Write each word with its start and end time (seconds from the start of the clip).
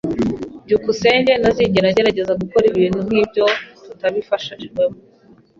byukusenge 0.65 1.31
ntazigera 1.41 1.87
agerageza 1.89 2.33
gukora 2.41 2.65
ibintu 2.71 2.99
nkibyo 3.07 3.45
tutabifashijwemo. 3.85 4.97